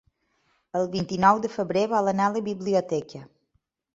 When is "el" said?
0.79-0.87